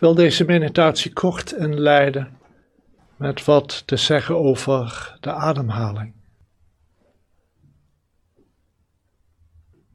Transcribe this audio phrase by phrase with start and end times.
[0.00, 2.38] wil deze meditatie kort inleiden
[3.16, 6.14] met wat te zeggen over de ademhaling.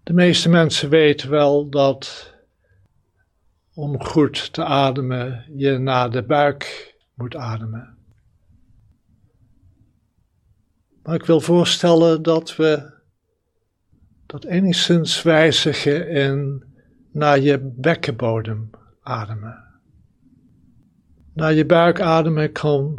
[0.03, 2.33] De meeste mensen weten wel dat
[3.73, 7.97] om goed te ademen je naar de buik moet ademen.
[11.03, 12.93] Maar ik wil voorstellen dat we
[14.25, 16.63] dat enigszins wijzigen in
[17.11, 18.69] naar je bekkenbodem
[19.01, 19.74] ademen.
[21.35, 22.97] Naar je buik ademen kan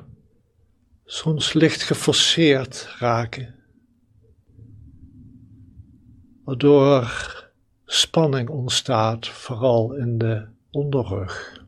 [1.05, 3.55] soms licht geforceerd raken,
[6.45, 7.11] waardoor
[7.85, 11.65] spanning ontstaat, vooral in de onderrug.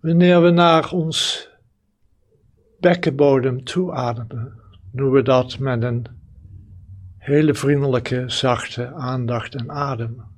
[0.00, 1.48] Wanneer we naar ons
[2.80, 4.52] bekkenbodem toe ademen,
[4.90, 6.06] noemen we dat met een
[7.18, 10.31] hele vriendelijke, zachte aandacht en adem.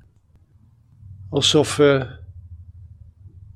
[1.28, 2.22] Alsof we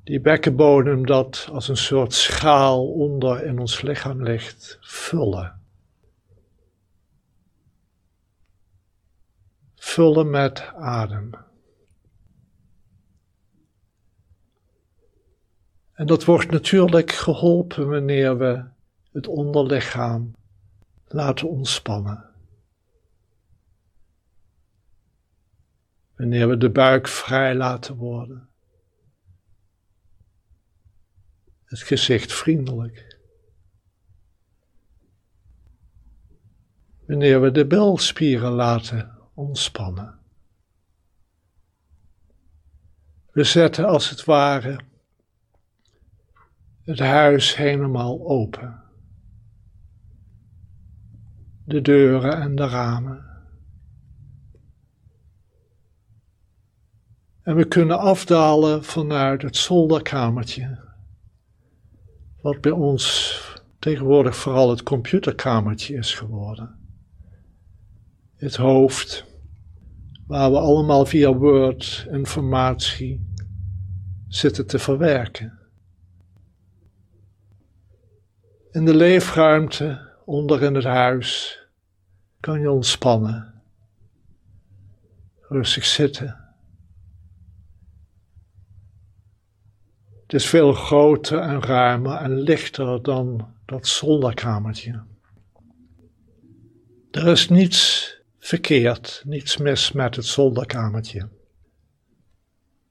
[0.03, 5.61] die bekkenbodem dat als een soort schaal onder in ons lichaam ligt, vullen.
[9.75, 11.29] Vullen met adem.
[15.93, 18.63] En dat wordt natuurlijk geholpen wanneer we
[19.11, 20.35] het onderlichaam
[21.07, 22.28] laten ontspannen.
[26.19, 28.49] Wanneer we de buik vrij laten worden.
[31.63, 33.17] Het gezicht vriendelijk.
[37.07, 40.19] Wanneer we de bilspieren laten ontspannen.
[43.31, 44.79] We zetten als het ware
[46.83, 48.83] het huis helemaal open.
[51.65, 53.38] De deuren en de ramen.
[57.49, 60.79] En we kunnen afdalen vanuit het zolderkamertje,
[62.41, 63.37] wat bij ons
[63.79, 66.79] tegenwoordig vooral het computerkamertje is geworden.
[68.35, 69.25] Het hoofd,
[70.27, 73.33] waar we allemaal via Word informatie
[74.27, 75.59] zitten te verwerken.
[78.71, 81.59] In de leefruimte onder in het huis
[82.39, 83.61] kan je ontspannen,
[85.47, 86.38] rustig zitten.
[90.29, 95.03] Het is veel groter en ruimer en lichter dan dat zolderkamertje.
[97.11, 101.29] Er is niets verkeerd, niets mis met het zolderkamertje.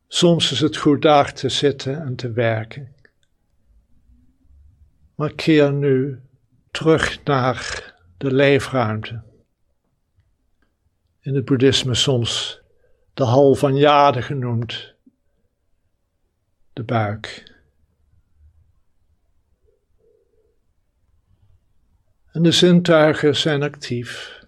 [0.08, 2.94] Soms is het goed daar te zitten en te werken.
[5.14, 6.20] Maar keer nu
[6.70, 9.22] terug naar de leefruimte.
[11.20, 12.60] In het boeddhisme soms
[13.14, 14.96] de hal van jade genoemd,
[16.78, 17.56] de buik.
[22.32, 24.42] En de zintuigen zijn actief.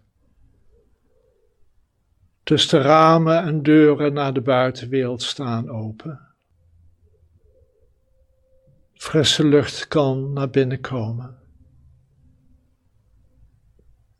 [2.43, 6.21] Dus de ramen en deuren naar de buitenwereld staan open.
[8.95, 11.39] Frisse lucht kan naar binnen komen.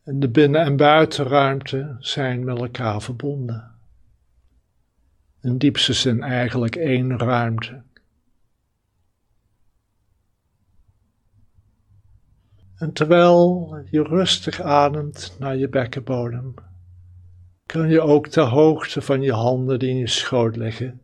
[0.03, 3.75] En de binnen- en buitenruimte zijn met elkaar verbonden.
[5.41, 7.89] In diepste zin eigenlijk één ruimte.
[12.81, 16.53] En terwijl je rustig ademt naar je bekkenbodem,
[17.65, 21.01] kan je ook de hoogte van je handen die in je schoot liggen,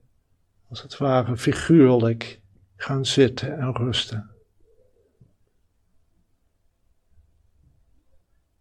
[0.69, 2.41] als het ware figuurlijk,
[2.75, 4.29] gaan zitten en rusten.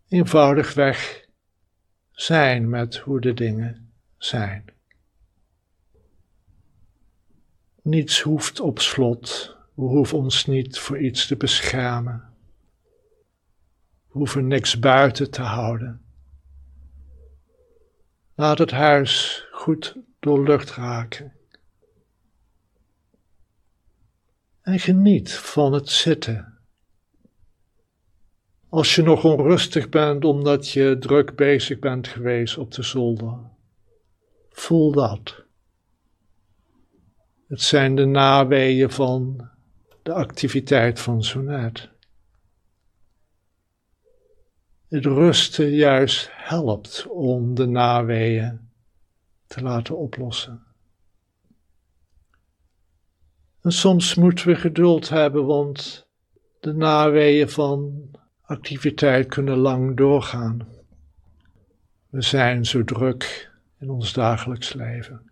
[0.08, 1.26] Eenvoudigweg
[2.10, 4.64] zijn met hoe de dingen zijn.
[7.82, 12.35] Niets hoeft op slot, we hoeven ons niet voor iets te beschermen.
[14.16, 16.02] Hoeven niks buiten te houden.
[18.34, 21.32] Laat het huis goed door lucht raken.
[24.62, 26.58] En geniet van het zitten.
[28.68, 33.38] Als je nog onrustig bent omdat je druk bezig bent geweest op de zolder,
[34.50, 35.44] voel dat.
[37.48, 39.48] Het zijn de naweeën van
[40.02, 41.94] de activiteit van zo net.
[44.88, 48.60] Het rusten juist helpt om de naweeën
[49.46, 50.62] te laten oplossen.
[53.62, 56.06] En soms moeten we geduld hebben, want
[56.60, 58.10] de naweeën van
[58.42, 60.68] activiteit kunnen lang doorgaan.
[62.08, 65.30] We zijn zo druk in ons dagelijks leven.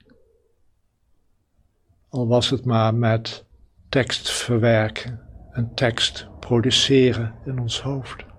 [2.08, 3.44] al was het maar met
[3.88, 5.20] tekst verwerken
[5.52, 8.33] en tekst produceren in ons hoofd.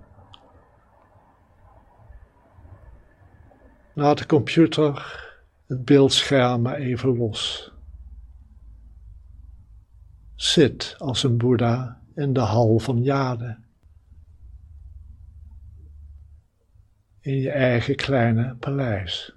[3.95, 5.23] Laat de computer
[5.67, 7.71] het beeldscherm maar even los.
[10.35, 13.57] Zit als een Boeddha in de hal van jade.
[17.19, 19.33] In je eigen kleine paleis.